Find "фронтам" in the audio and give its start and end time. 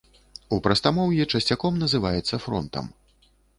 2.49-2.93